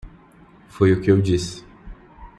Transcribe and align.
Foi 0.67 0.91
o 0.93 0.99
que 0.99 1.11
eu 1.11 1.21
disse. 1.21 1.63